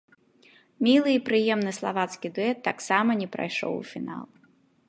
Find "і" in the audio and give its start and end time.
1.15-1.19